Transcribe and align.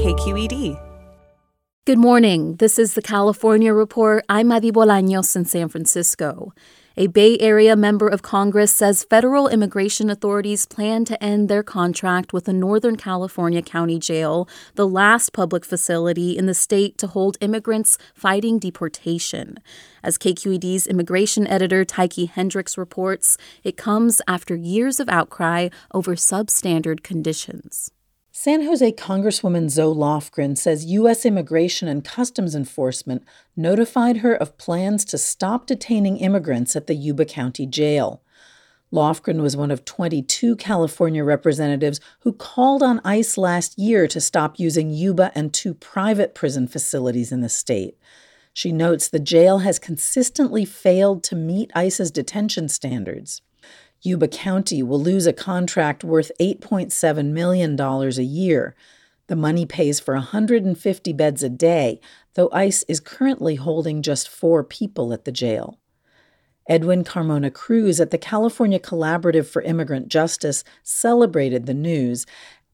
KQED. 0.00 0.80
Good 1.84 1.98
morning. 1.98 2.56
This 2.56 2.78
is 2.78 2.94
the 2.94 3.02
California 3.02 3.74
Report. 3.74 4.24
I'm 4.30 4.48
Madi 4.48 4.72
Bolaños 4.72 5.36
in 5.36 5.44
San 5.44 5.68
Francisco. 5.68 6.54
A 6.96 7.08
Bay 7.08 7.36
Area 7.38 7.76
member 7.76 8.08
of 8.08 8.22
Congress 8.22 8.72
says 8.72 9.04
federal 9.04 9.46
immigration 9.46 10.08
authorities 10.08 10.64
plan 10.64 11.04
to 11.04 11.22
end 11.22 11.50
their 11.50 11.62
contract 11.62 12.32
with 12.32 12.48
a 12.48 12.52
Northern 12.54 12.96
California 12.96 13.60
county 13.60 13.98
jail, 13.98 14.48
the 14.74 14.88
last 14.88 15.34
public 15.34 15.66
facility 15.66 16.30
in 16.34 16.46
the 16.46 16.54
state 16.54 16.96
to 16.96 17.06
hold 17.06 17.36
immigrants 17.42 17.98
fighting 18.14 18.58
deportation. 18.58 19.58
As 20.02 20.16
KQED's 20.16 20.86
immigration 20.86 21.46
editor 21.46 21.84
Tyche 21.84 22.26
Hendricks 22.32 22.78
reports, 22.78 23.36
it 23.62 23.76
comes 23.76 24.22
after 24.26 24.56
years 24.56 24.98
of 24.98 25.10
outcry 25.10 25.68
over 25.92 26.14
substandard 26.14 27.02
conditions. 27.02 27.90
San 28.42 28.62
Jose 28.62 28.92
Congresswoman 28.92 29.68
Zoe 29.68 29.94
Lofgren 29.94 30.56
says 30.56 30.86
U.S. 30.86 31.26
Immigration 31.26 31.88
and 31.88 32.02
Customs 32.02 32.54
Enforcement 32.54 33.22
notified 33.54 34.16
her 34.16 34.34
of 34.34 34.56
plans 34.56 35.04
to 35.04 35.18
stop 35.18 35.66
detaining 35.66 36.16
immigrants 36.16 36.74
at 36.74 36.86
the 36.86 36.94
Yuba 36.94 37.26
County 37.26 37.66
Jail. 37.66 38.22
Lofgren 38.90 39.42
was 39.42 39.58
one 39.58 39.70
of 39.70 39.84
22 39.84 40.56
California 40.56 41.22
representatives 41.22 42.00
who 42.20 42.32
called 42.32 42.82
on 42.82 43.02
ICE 43.04 43.36
last 43.36 43.78
year 43.78 44.08
to 44.08 44.22
stop 44.22 44.58
using 44.58 44.88
Yuba 44.88 45.32
and 45.34 45.52
two 45.52 45.74
private 45.74 46.34
prison 46.34 46.66
facilities 46.66 47.30
in 47.32 47.42
the 47.42 47.50
state. 47.50 47.98
She 48.54 48.72
notes 48.72 49.06
the 49.06 49.20
jail 49.20 49.58
has 49.58 49.78
consistently 49.78 50.64
failed 50.64 51.22
to 51.24 51.36
meet 51.36 51.70
ICE's 51.74 52.10
detention 52.10 52.70
standards. 52.70 53.42
Yuba 54.02 54.28
County 54.28 54.82
will 54.82 55.00
lose 55.00 55.26
a 55.26 55.32
contract 55.32 56.02
worth 56.02 56.32
$8.7 56.40 57.26
million 57.26 57.78
a 57.78 58.22
year. 58.22 58.74
The 59.26 59.36
money 59.36 59.66
pays 59.66 60.00
for 60.00 60.14
150 60.14 61.12
beds 61.12 61.42
a 61.42 61.48
day, 61.48 62.00
though 62.34 62.48
ICE 62.52 62.82
is 62.84 62.98
currently 62.98 63.56
holding 63.56 64.02
just 64.02 64.28
four 64.28 64.64
people 64.64 65.12
at 65.12 65.24
the 65.24 65.32
jail. 65.32 65.78
Edwin 66.66 67.04
Carmona 67.04 67.52
Cruz 67.52 68.00
at 68.00 68.10
the 68.10 68.18
California 68.18 68.78
Collaborative 68.78 69.46
for 69.46 69.60
Immigrant 69.62 70.08
Justice 70.08 70.64
celebrated 70.82 71.66
the 71.66 71.74
news, 71.74 72.26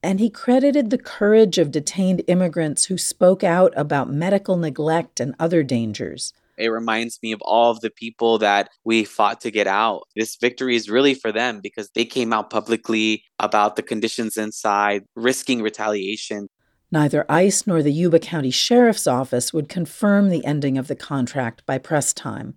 and 0.03 0.21
he 0.21 0.31
credited 0.31 0.91
the 0.91 0.99
courage 0.99 1.59
of 1.59 1.71
detained 1.71 2.23
immigrants 2.29 2.85
who 2.85 2.99
spoke 2.99 3.43
out 3.43 3.73
about 3.75 4.13
medical 4.13 4.57
neglect 4.57 5.19
and 5.19 5.35
other 5.41 5.63
dangers. 5.63 6.33
It 6.59 6.69
reminds 6.69 7.19
me 7.23 7.33
of 7.33 7.41
all 7.43 7.71
of 7.71 7.81
the 7.81 7.91
people 7.91 8.39
that 8.39 8.69
we 8.85 9.05
fought 9.05 9.41
to 9.43 9.51
get 9.51 9.67
out. 9.67 10.03
This 10.15 10.37
victory 10.37 10.77
is 10.77 10.91
really 10.91 11.15
for 11.15 11.33
them 11.33 11.61
because 11.63 11.91
they 11.95 12.05
came 12.05 12.33
out 12.33 12.51
publicly 12.51 13.25
about 13.39 13.77
the 13.77 13.83
conditions 13.83 14.37
inside, 14.37 15.05
risking 15.15 15.63
retaliation. 15.63 16.49
Neither 16.93 17.27
ICE 17.29 17.67
nor 17.67 17.83
the 17.83 17.93
Yuba 17.93 18.21
County 18.21 18.51
Sheriff's 18.51 19.07
Office 19.07 19.53
would 19.53 19.69
confirm 19.69 20.29
the 20.29 20.45
ending 20.45 20.79
of 20.79 20.89
the 20.89 20.97
contract 20.97 21.67
by 21.67 21.79
press 21.79 22.13
time. 22.13 22.55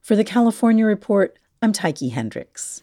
For 0.00 0.14
the 0.14 0.24
California 0.24 0.84
Report, 0.84 1.38
I'm 1.60 1.72
Tyche 1.72 2.12
Hendricks. 2.12 2.82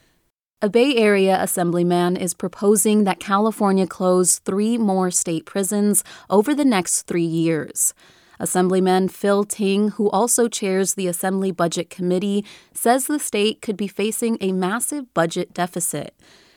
A 0.63 0.69
Bay 0.69 0.95
Area 0.95 1.41
assemblyman 1.41 2.15
is 2.17 2.35
proposing 2.35 3.03
that 3.03 3.19
California 3.19 3.87
close 3.87 4.37
three 4.39 4.77
more 4.77 5.09
state 5.09 5.45
prisons 5.45 6.03
over 6.29 6.53
the 6.53 6.65
next 6.65 7.03
three 7.03 7.25
years. 7.25 7.95
Assemblyman 8.41 9.07
Phil 9.07 9.43
Ting, 9.43 9.89
who 9.89 10.09
also 10.09 10.47
chairs 10.47 10.95
the 10.95 11.07
Assembly 11.07 11.51
Budget 11.51 11.91
Committee, 11.91 12.43
says 12.73 13.05
the 13.05 13.19
state 13.19 13.61
could 13.61 13.77
be 13.77 13.87
facing 13.87 14.39
a 14.41 14.51
massive 14.51 15.13
budget 15.13 15.53
deficit, 15.53 16.15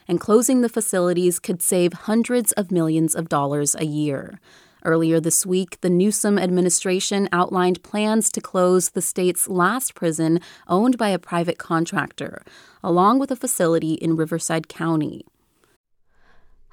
and 0.09 0.19
closing 0.19 0.63
the 0.63 0.71
facilities 0.71 1.39
could 1.39 1.61
save 1.61 1.93
hundreds 1.93 2.53
of 2.53 2.73
millions 2.73 3.15
of 3.15 3.29
dollars 3.29 3.77
a 3.79 3.85
year. 3.85 4.41
Earlier 4.83 5.21
this 5.21 5.45
week, 5.45 5.79
the 5.83 5.91
Newsom 5.91 6.39
administration 6.39 7.29
outlined 7.33 7.83
plans 7.83 8.31
to 8.31 8.41
close 8.41 8.91
the 8.91 9.03
state's 9.03 9.47
last 9.47 9.95
prison 9.95 10.41
owned 10.67 10.97
by 10.97 11.11
a 11.11 11.19
private 11.19 11.59
contractor, 11.59 12.43
along 12.83 13.19
with 13.19 13.31
a 13.31 13.37
facility 13.37 13.95
in 13.95 14.17
Riverside 14.17 14.69
County. 14.69 15.27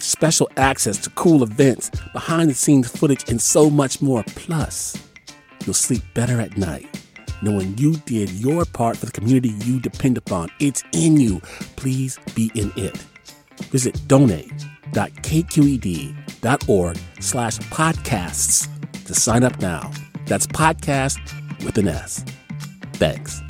special 0.00 0.48
access 0.56 0.96
to 0.98 1.10
cool 1.10 1.42
events, 1.42 1.90
behind 2.12 2.50
the 2.50 2.54
scenes 2.54 2.88
footage, 2.88 3.28
and 3.28 3.40
so 3.40 3.68
much 3.68 4.00
more. 4.00 4.22
Plus, 4.28 4.96
you'll 5.64 5.74
sleep 5.74 6.02
better 6.14 6.40
at 6.40 6.56
night 6.56 6.86
knowing 7.42 7.76
you 7.76 7.96
did 8.06 8.30
your 8.30 8.64
part 8.64 8.96
for 8.96 9.04
the 9.06 9.12
community 9.12 9.50
you 9.64 9.80
depend 9.80 10.16
upon. 10.16 10.48
It's 10.60 10.84
in 10.92 11.18
you. 11.18 11.40
Please 11.76 12.18
be 12.34 12.50
in 12.54 12.72
it. 12.76 12.96
Visit 13.70 14.00
donate.kqed.org 14.08 16.98
slash 17.20 17.58
podcasts 17.58 19.04
to 19.04 19.14
sign 19.14 19.44
up 19.44 19.60
now. 19.60 19.92
That's 20.26 20.46
podcast 20.46 21.20
with 21.64 21.76
an 21.78 21.88
S. 21.88 22.24
Thanks. 22.94 23.40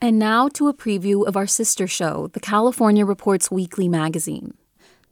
And 0.00 0.18
now 0.18 0.48
to 0.50 0.68
a 0.68 0.74
preview 0.74 1.26
of 1.26 1.36
our 1.36 1.46
sister 1.46 1.86
show, 1.86 2.28
the 2.32 2.40
California 2.40 3.04
Reports 3.06 3.52
Weekly 3.52 3.88
magazine. 3.88 4.54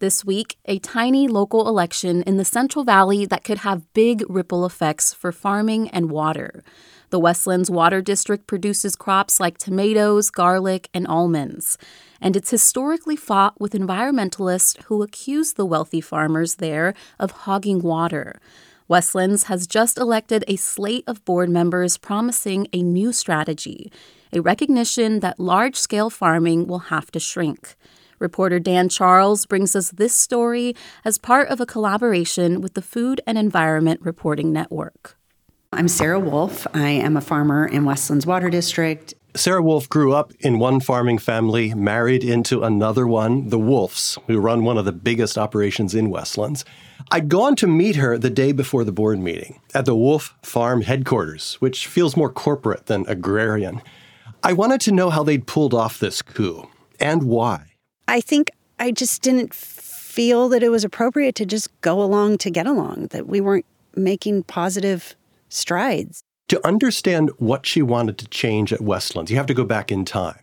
This 0.00 0.24
week, 0.24 0.56
a 0.64 0.78
tiny 0.78 1.28
local 1.28 1.68
election 1.68 2.22
in 2.22 2.38
the 2.38 2.44
Central 2.44 2.86
Valley 2.86 3.26
that 3.26 3.44
could 3.44 3.58
have 3.58 3.92
big 3.92 4.24
ripple 4.30 4.64
effects 4.64 5.12
for 5.12 5.30
farming 5.30 5.90
and 5.90 6.10
water. 6.10 6.64
The 7.10 7.18
Westlands 7.18 7.70
Water 7.70 8.00
District 8.00 8.46
produces 8.46 8.96
crops 8.96 9.38
like 9.38 9.58
tomatoes, 9.58 10.30
garlic, 10.30 10.88
and 10.94 11.06
almonds. 11.06 11.76
And 12.18 12.34
it's 12.34 12.48
historically 12.48 13.14
fought 13.14 13.60
with 13.60 13.74
environmentalists 13.74 14.82
who 14.84 15.02
accuse 15.02 15.52
the 15.52 15.66
wealthy 15.66 16.00
farmers 16.00 16.54
there 16.54 16.94
of 17.18 17.32
hogging 17.32 17.82
water. 17.82 18.40
Westlands 18.88 19.44
has 19.44 19.66
just 19.66 19.98
elected 19.98 20.46
a 20.48 20.56
slate 20.56 21.04
of 21.06 21.22
board 21.26 21.50
members 21.50 21.98
promising 21.98 22.68
a 22.72 22.82
new 22.82 23.12
strategy, 23.12 23.92
a 24.32 24.40
recognition 24.40 25.20
that 25.20 25.38
large 25.38 25.76
scale 25.76 26.08
farming 26.08 26.66
will 26.66 26.88
have 26.88 27.10
to 27.10 27.20
shrink. 27.20 27.76
Reporter 28.20 28.60
Dan 28.60 28.90
Charles 28.90 29.46
brings 29.46 29.74
us 29.74 29.90
this 29.90 30.14
story 30.14 30.76
as 31.06 31.16
part 31.16 31.48
of 31.48 31.58
a 31.58 31.66
collaboration 31.66 32.60
with 32.60 32.74
the 32.74 32.82
Food 32.82 33.22
and 33.26 33.38
Environment 33.38 33.98
Reporting 34.02 34.52
Network. 34.52 35.16
I'm 35.72 35.88
Sarah 35.88 36.20
Wolf. 36.20 36.66
I 36.74 36.90
am 36.90 37.16
a 37.16 37.22
farmer 37.22 37.66
in 37.66 37.86
Westlands 37.86 38.26
Water 38.26 38.50
District. 38.50 39.14
Sarah 39.34 39.62
Wolf 39.62 39.88
grew 39.88 40.12
up 40.12 40.32
in 40.40 40.58
one 40.58 40.80
farming 40.80 41.16
family, 41.16 41.72
married 41.72 42.22
into 42.22 42.62
another 42.62 43.06
one, 43.06 43.48
the 43.48 43.58
Wolfs, 43.58 44.18
who 44.26 44.38
run 44.38 44.64
one 44.64 44.76
of 44.76 44.84
the 44.84 44.92
biggest 44.92 45.38
operations 45.38 45.94
in 45.94 46.10
Westlands. 46.10 46.64
I'd 47.10 47.28
gone 47.30 47.56
to 47.56 47.66
meet 47.66 47.96
her 47.96 48.18
the 48.18 48.28
day 48.28 48.52
before 48.52 48.84
the 48.84 48.92
board 48.92 49.18
meeting 49.18 49.60
at 49.72 49.86
the 49.86 49.96
Wolf 49.96 50.34
Farm 50.42 50.82
headquarters, 50.82 51.54
which 51.54 51.86
feels 51.86 52.16
more 52.16 52.30
corporate 52.30 52.86
than 52.86 53.06
agrarian. 53.08 53.80
I 54.42 54.52
wanted 54.52 54.82
to 54.82 54.92
know 54.92 55.08
how 55.08 55.22
they'd 55.22 55.46
pulled 55.46 55.72
off 55.72 55.98
this 55.98 56.20
coup 56.20 56.68
and 56.98 57.22
why. 57.22 57.69
I 58.10 58.20
think 58.20 58.50
I 58.80 58.90
just 58.90 59.22
didn't 59.22 59.54
feel 59.54 60.48
that 60.48 60.64
it 60.64 60.70
was 60.70 60.82
appropriate 60.82 61.36
to 61.36 61.46
just 61.46 61.68
go 61.80 62.02
along 62.02 62.38
to 62.38 62.50
get 62.50 62.66
along, 62.66 63.06
that 63.12 63.28
we 63.28 63.40
weren't 63.40 63.66
making 63.94 64.42
positive 64.42 65.14
strides. 65.48 66.24
To 66.48 66.66
understand 66.66 67.30
what 67.38 67.66
she 67.66 67.82
wanted 67.82 68.18
to 68.18 68.26
change 68.26 68.72
at 68.72 68.80
Westlands, 68.80 69.30
you 69.30 69.36
have 69.36 69.46
to 69.46 69.54
go 69.54 69.62
back 69.62 69.92
in 69.92 70.04
time 70.04 70.40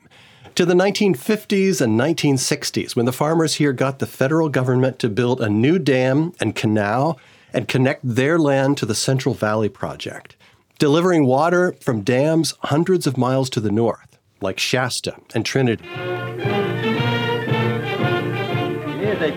to 0.55 0.65
the 0.65 0.73
1950s 0.73 1.81
and 1.81 1.99
1960s 1.99 2.95
when 2.95 3.05
the 3.05 3.11
farmers 3.11 3.55
here 3.55 3.73
got 3.73 3.99
the 3.99 4.05
federal 4.05 4.47
government 4.47 4.97
to 4.99 5.09
build 5.09 5.41
a 5.41 5.49
new 5.49 5.77
dam 5.77 6.31
and 6.39 6.55
canal 6.55 7.19
and 7.51 7.67
connect 7.67 7.99
their 8.01 8.39
land 8.39 8.77
to 8.77 8.85
the 8.85 8.95
Central 8.95 9.35
Valley 9.35 9.67
Project, 9.67 10.37
delivering 10.79 11.25
water 11.25 11.75
from 11.81 12.01
dams 12.01 12.53
hundreds 12.61 13.05
of 13.05 13.17
miles 13.17 13.49
to 13.49 13.59
the 13.59 13.71
north, 13.71 14.17
like 14.39 14.57
Shasta 14.57 15.17
and 15.35 15.45
Trinity. 15.45 15.83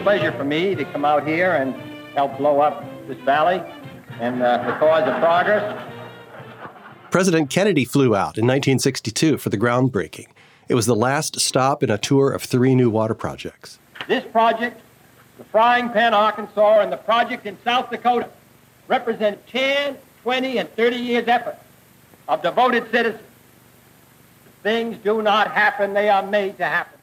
It 0.00 0.04
is 0.04 0.06
a 0.06 0.16
pleasure 0.16 0.32
for 0.32 0.44
me 0.44 0.74
to 0.76 0.84
come 0.86 1.04
out 1.04 1.28
here 1.28 1.52
and 1.52 1.74
help 2.14 2.38
blow 2.38 2.60
up 2.60 2.82
this 3.06 3.18
valley 3.18 3.62
and 4.18 4.42
uh, 4.42 4.56
the 4.66 4.72
cause 4.78 5.06
of 5.06 5.20
progress 5.20 5.92
President 7.10 7.50
Kennedy 7.50 7.84
flew 7.84 8.16
out 8.16 8.38
in 8.38 8.46
1962 8.46 9.36
for 9.36 9.50
the 9.50 9.58
groundbreaking. 9.58 10.28
It 10.68 10.74
was 10.74 10.86
the 10.86 10.94
last 10.94 11.38
stop 11.40 11.82
in 11.82 11.90
a 11.90 11.98
tour 11.98 12.30
of 12.30 12.42
three 12.42 12.74
new 12.74 12.88
water 12.88 13.14
projects. 13.14 13.78
This 14.08 14.24
project, 14.24 14.80
the 15.36 15.44
Frying 15.44 15.90
Pan, 15.90 16.14
Arkansas, 16.14 16.80
and 16.80 16.90
the 16.90 16.96
project 16.96 17.44
in 17.44 17.58
South 17.62 17.90
Dakota 17.90 18.30
represent 18.88 19.46
10, 19.48 19.98
20, 20.22 20.58
and 20.58 20.76
30 20.76 20.96
years' 20.96 21.28
effort 21.28 21.58
of 22.26 22.40
devoted 22.42 22.90
citizens. 22.90 23.26
Things 24.62 24.96
do 25.04 25.20
not 25.20 25.50
happen, 25.50 25.92
they 25.92 26.08
are 26.08 26.24
made 26.24 26.56
to 26.56 26.64
happen. 26.64 26.99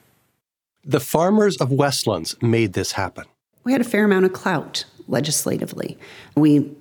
The 0.83 0.99
farmers 0.99 1.57
of 1.57 1.71
Westlands 1.71 2.35
made 2.41 2.73
this 2.73 2.93
happen. 2.93 3.25
We 3.63 3.71
had 3.71 3.81
a 3.81 3.85
fair 3.85 4.05
amount 4.05 4.25
of 4.25 4.33
clout 4.33 4.85
legislatively. 5.07 5.97
We 6.35 6.71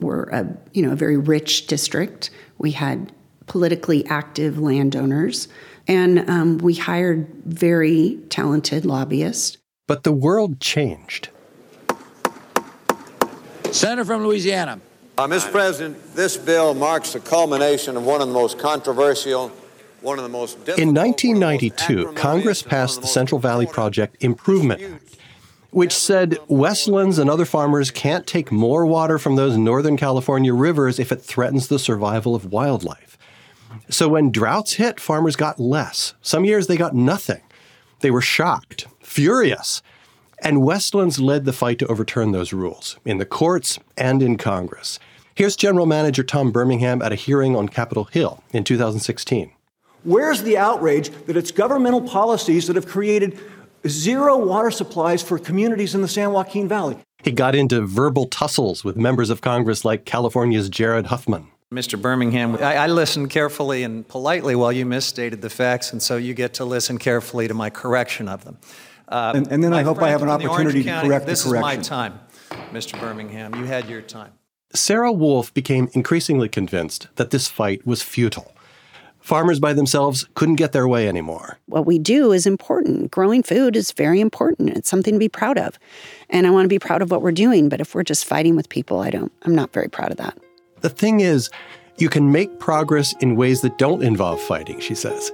were 0.00 0.24
a, 0.32 0.56
you 0.72 0.82
know, 0.82 0.92
a 0.92 0.96
very 0.96 1.16
rich 1.16 1.66
district. 1.66 2.30
We 2.58 2.72
had 2.72 3.12
politically 3.46 4.06
active 4.06 4.58
landowners, 4.58 5.48
and 5.88 6.28
um, 6.28 6.58
we 6.58 6.74
hired 6.74 7.28
very 7.44 8.18
talented 8.28 8.84
lobbyists. 8.84 9.58
But 9.86 10.02
the 10.02 10.12
world 10.12 10.60
changed. 10.60 11.30
Senator 13.70 14.04
from 14.04 14.24
Louisiana. 14.24 14.80
Uh, 15.18 15.26
Mr. 15.26 15.50
President, 15.50 16.14
this 16.14 16.36
bill 16.36 16.74
marks 16.74 17.12
the 17.12 17.20
culmination 17.20 17.96
of 17.96 18.04
one 18.04 18.20
of 18.20 18.28
the 18.28 18.34
most 18.34 18.58
controversial, 18.58 19.50
one 20.00 20.18
of 20.18 20.24
the 20.24 20.30
most 20.30 20.56
In 20.78 20.94
1992, 20.94 22.12
Congress 22.14 22.62
passed 22.62 23.00
the 23.00 23.06
Central 23.06 23.38
Valley 23.38 23.66
Project 23.66 24.16
Improvement 24.20 24.82
Act, 24.82 25.16
which 25.70 25.92
said 25.92 26.38
Westlands 26.48 27.18
and 27.18 27.28
other 27.28 27.44
farmers 27.44 27.90
can't 27.90 28.26
take 28.26 28.52
more 28.52 28.86
water 28.86 29.18
from 29.18 29.36
those 29.36 29.56
Northern 29.56 29.96
California 29.96 30.54
rivers 30.54 30.98
if 30.98 31.12
it 31.12 31.20
threatens 31.22 31.68
the 31.68 31.78
survival 31.78 32.34
of 32.34 32.52
wildlife. 32.52 33.18
So 33.90 34.08
when 34.08 34.32
droughts 34.32 34.74
hit, 34.74 35.00
farmers 35.00 35.36
got 35.36 35.60
less. 35.60 36.14
Some 36.22 36.44
years 36.44 36.66
they 36.66 36.76
got 36.76 36.94
nothing. 36.94 37.42
They 38.00 38.10
were 38.10 38.22
shocked, 38.22 38.86
furious. 39.00 39.82
And 40.42 40.62
Westlands 40.62 41.18
led 41.18 41.44
the 41.44 41.52
fight 41.52 41.78
to 41.78 41.86
overturn 41.86 42.32
those 42.32 42.52
rules 42.52 42.98
in 43.04 43.18
the 43.18 43.24
courts 43.24 43.78
and 43.96 44.22
in 44.22 44.36
Congress. 44.36 44.98
Here's 45.34 45.56
General 45.56 45.86
Manager 45.86 46.22
Tom 46.22 46.52
Birmingham 46.52 47.02
at 47.02 47.12
a 47.12 47.16
hearing 47.16 47.56
on 47.56 47.68
Capitol 47.68 48.04
Hill 48.04 48.42
in 48.52 48.64
2016. 48.64 49.52
Where's 50.06 50.42
the 50.42 50.56
outrage 50.56 51.10
that 51.26 51.36
it's 51.36 51.50
governmental 51.50 52.00
policies 52.00 52.66
that 52.68 52.76
have 52.76 52.86
created 52.86 53.38
zero 53.88 54.38
water 54.38 54.70
supplies 54.70 55.22
for 55.22 55.38
communities 55.38 55.94
in 55.94 56.02
the 56.02 56.08
San 56.08 56.32
Joaquin 56.32 56.68
Valley. 56.68 56.96
He 57.22 57.32
got 57.32 57.54
into 57.54 57.84
verbal 57.86 58.26
tussles 58.26 58.84
with 58.84 58.96
members 58.96 59.30
of 59.30 59.40
Congress 59.40 59.84
like 59.84 60.04
California's 60.04 60.68
Jared 60.68 61.06
Huffman. 61.06 61.48
Mr. 61.72 62.00
Birmingham, 62.00 62.54
I, 62.56 62.76
I, 62.76 62.86
listened 62.86 63.30
carefully 63.30 63.82
and 63.82 64.06
politely 64.06 64.54
while 64.54 64.70
you 64.70 64.86
misstated 64.86 65.42
the 65.42 65.50
facts, 65.50 65.92
and 65.92 66.00
so 66.00 66.16
you 66.16 66.32
get 66.32 66.54
to 66.54 66.64
listen 66.64 66.96
carefully 66.96 67.48
to 67.48 67.54
my 67.54 67.70
correction 67.70 68.28
of 68.28 68.44
them. 68.44 68.58
Uh, 69.08 69.32
and, 69.34 69.50
and, 69.50 69.64
then 69.64 69.72
I 69.72 69.82
hope 69.82 70.00
I 70.00 70.10
have 70.10 70.22
an 70.22 70.28
opportunity 70.28 70.84
to 70.84 70.88
County, 70.88 71.08
correct 71.08 71.26
this 71.26 71.42
the 71.42 71.50
correction. 71.50 71.78
This 71.78 71.86
is 71.86 71.90
my 71.90 71.96
time, 71.96 72.20
Mr. 72.72 73.00
Birmingham. 73.00 73.56
You 73.56 73.64
had 73.64 73.88
your 73.88 74.00
time. 74.00 74.32
Sarah 74.74 75.12
Wolf 75.12 75.52
became 75.54 75.88
increasingly 75.92 76.48
convinced 76.48 77.08
that 77.16 77.30
this 77.30 77.48
fight 77.48 77.84
was 77.84 78.00
futile. 78.00 78.52
Farmers 79.26 79.58
by 79.58 79.72
themselves 79.72 80.24
couldn't 80.36 80.54
get 80.54 80.70
their 80.70 80.86
way 80.86 81.08
anymore. 81.08 81.58
What 81.66 81.84
we 81.84 81.98
do 81.98 82.30
is 82.30 82.46
important. 82.46 83.10
Growing 83.10 83.42
food 83.42 83.74
is 83.74 83.90
very 83.90 84.20
important. 84.20 84.76
It's 84.76 84.88
something 84.88 85.14
to 85.14 85.18
be 85.18 85.28
proud 85.28 85.58
of. 85.58 85.80
And 86.30 86.46
I 86.46 86.50
want 86.50 86.64
to 86.64 86.68
be 86.68 86.78
proud 86.78 87.02
of 87.02 87.10
what 87.10 87.22
we're 87.22 87.32
doing, 87.32 87.68
but 87.68 87.80
if 87.80 87.92
we're 87.92 88.04
just 88.04 88.24
fighting 88.24 88.54
with 88.54 88.68
people, 88.68 89.00
I 89.00 89.10
don't 89.10 89.32
I'm 89.42 89.52
not 89.52 89.72
very 89.72 89.88
proud 89.88 90.12
of 90.12 90.16
that. 90.18 90.38
The 90.80 90.90
thing 90.90 91.18
is, 91.18 91.50
you 91.98 92.08
can 92.08 92.30
make 92.30 92.60
progress 92.60 93.14
in 93.14 93.34
ways 93.34 93.62
that 93.62 93.78
don't 93.78 94.04
involve 94.04 94.40
fighting, 94.40 94.78
she 94.78 94.94
says. 94.94 95.32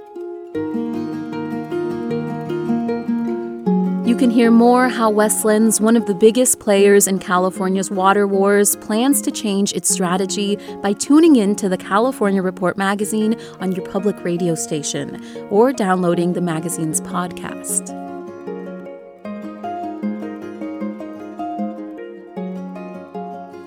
You 4.13 4.19
can 4.19 4.29
hear 4.29 4.51
more 4.51 4.89
how 4.89 5.09
Westlands, 5.09 5.81
one 5.81 5.97
of 5.97 6.05
the 6.05 6.13
biggest 6.13 6.59
players 6.59 7.07
in 7.07 7.17
California's 7.17 7.89
water 7.89 8.27
wars, 8.27 8.75
plans 8.75 9.23
to 9.23 9.31
change 9.31 9.73
its 9.73 9.89
strategy 9.89 10.55
by 10.83 10.93
tuning 10.93 11.35
in 11.35 11.55
to 11.55 11.67
the 11.67 11.79
California 11.79 12.43
Report 12.43 12.77
magazine 12.77 13.35
on 13.59 13.71
your 13.71 13.83
public 13.87 14.23
radio 14.23 14.53
station 14.53 15.19
or 15.49 15.73
downloading 15.73 16.33
the 16.33 16.41
magazine's 16.41 17.01
podcast. 17.01 18.02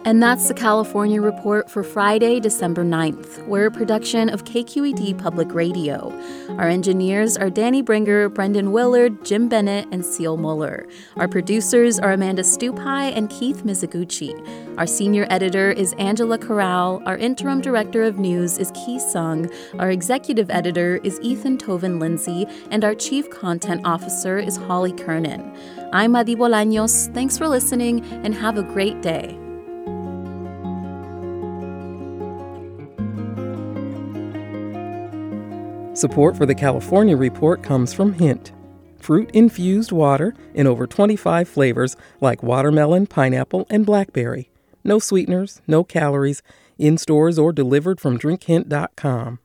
And 0.06 0.22
that's 0.22 0.46
the 0.46 0.54
California 0.54 1.20
Report 1.20 1.68
for 1.68 1.82
Friday, 1.82 2.38
December 2.38 2.84
9th. 2.84 3.44
We're 3.48 3.66
a 3.66 3.70
production 3.72 4.28
of 4.28 4.44
KQED 4.44 5.18
Public 5.18 5.52
Radio. 5.52 6.12
Our 6.50 6.68
engineers 6.68 7.36
are 7.36 7.50
Danny 7.50 7.82
Bringer, 7.82 8.28
Brendan 8.28 8.70
Willard, 8.70 9.24
Jim 9.24 9.48
Bennett, 9.48 9.88
and 9.90 10.04
Seal 10.04 10.36
Muller. 10.36 10.86
Our 11.16 11.26
producers 11.26 11.98
are 11.98 12.12
Amanda 12.12 12.42
Stupi 12.42 13.16
and 13.16 13.28
Keith 13.30 13.64
Mizuguchi. 13.64 14.78
Our 14.78 14.86
senior 14.86 15.26
editor 15.28 15.72
is 15.72 15.92
Angela 15.98 16.38
Corral. 16.38 17.02
Our 17.04 17.16
interim 17.16 17.60
director 17.60 18.04
of 18.04 18.16
news 18.16 18.58
is 18.58 18.70
Ki 18.76 19.00
Sung. 19.00 19.50
Our 19.80 19.90
executive 19.90 20.50
editor 20.50 21.00
is 21.02 21.18
Ethan 21.20 21.58
Toven-Lindsey. 21.58 22.46
And 22.70 22.84
our 22.84 22.94
chief 22.94 23.28
content 23.30 23.80
officer 23.84 24.38
is 24.38 24.56
Holly 24.56 24.92
Kernan. 24.92 25.52
I'm 25.92 26.14
Adi 26.14 26.36
Bolaños. 26.36 27.12
Thanks 27.12 27.36
for 27.36 27.48
listening 27.48 28.04
and 28.24 28.32
have 28.36 28.56
a 28.56 28.62
great 28.62 29.02
day. 29.02 29.36
Support 35.96 36.36
for 36.36 36.44
the 36.44 36.54
California 36.54 37.16
Report 37.16 37.62
comes 37.62 37.94
from 37.94 38.12
Hint. 38.12 38.52
Fruit 38.98 39.30
infused 39.30 39.92
water 39.92 40.34
in 40.52 40.66
over 40.66 40.86
25 40.86 41.48
flavors 41.48 41.96
like 42.20 42.42
watermelon, 42.42 43.06
pineapple, 43.06 43.66
and 43.70 43.86
blackberry. 43.86 44.50
No 44.84 44.98
sweeteners, 44.98 45.62
no 45.66 45.84
calories, 45.84 46.42
in 46.76 46.98
stores 46.98 47.38
or 47.38 47.50
delivered 47.50 47.98
from 47.98 48.18
drinkhint.com. 48.18 49.38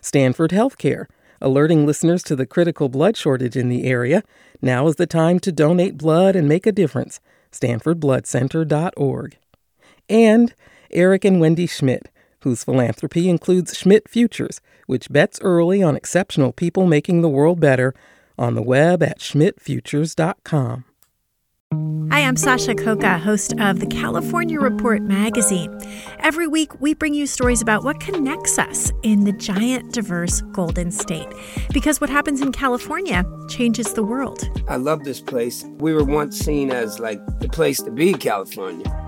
Stanford 0.00 0.52
Healthcare, 0.52 1.06
alerting 1.40 1.84
listeners 1.84 2.22
to 2.22 2.36
the 2.36 2.46
critical 2.46 2.88
blood 2.88 3.16
shortage 3.16 3.56
in 3.56 3.68
the 3.68 3.86
area. 3.86 4.22
Now 4.62 4.86
is 4.86 4.94
the 4.94 5.06
time 5.08 5.40
to 5.40 5.50
donate 5.50 5.98
blood 5.98 6.36
and 6.36 6.48
make 6.48 6.64
a 6.64 6.70
difference. 6.70 7.18
StanfordBloodCenter.org. 7.50 9.36
And 10.08 10.54
Eric 10.92 11.24
and 11.24 11.40
Wendy 11.40 11.66
Schmidt 11.66 12.08
whose 12.40 12.64
philanthropy 12.64 13.28
includes 13.28 13.76
Schmidt 13.76 14.08
Futures, 14.08 14.60
which 14.86 15.10
bets 15.10 15.40
early 15.42 15.82
on 15.82 15.96
exceptional 15.96 16.52
people 16.52 16.86
making 16.86 17.20
the 17.20 17.28
world 17.28 17.60
better, 17.60 17.94
on 18.38 18.54
the 18.54 18.62
web 18.62 19.02
at 19.02 19.18
schmidtfutures.com. 19.18 20.84
Hi, 22.10 22.20
I'm 22.20 22.36
Sasha 22.36 22.74
Khokha, 22.74 23.20
host 23.20 23.52
of 23.60 23.80
the 23.80 23.86
California 23.86 24.58
Report 24.58 25.02
magazine. 25.02 25.78
Every 26.20 26.46
week, 26.46 26.80
we 26.80 26.94
bring 26.94 27.12
you 27.12 27.26
stories 27.26 27.60
about 27.60 27.84
what 27.84 28.00
connects 28.00 28.58
us 28.58 28.90
in 29.02 29.24
the 29.24 29.32
giant, 29.32 29.92
diverse 29.92 30.40
Golden 30.52 30.90
State. 30.90 31.28
Because 31.72 32.00
what 32.00 32.08
happens 32.08 32.40
in 32.40 32.52
California 32.52 33.24
changes 33.50 33.92
the 33.92 34.02
world. 34.02 34.48
I 34.66 34.76
love 34.76 35.04
this 35.04 35.20
place. 35.20 35.64
We 35.78 35.92
were 35.92 36.04
once 36.04 36.38
seen 36.38 36.70
as 36.70 36.98
like 36.98 37.20
the 37.40 37.48
place 37.48 37.82
to 37.82 37.90
be, 37.90 38.14
California 38.14 39.07